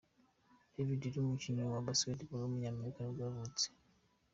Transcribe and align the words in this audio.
David 0.73 1.01
Lee, 1.13 1.21
umukinnyi 1.23 1.63
wa 1.71 1.85
basketball 1.87 2.41
w’umunyamerika 2.41 2.97
nibwo 3.01 3.21
yavutse. 3.27 3.65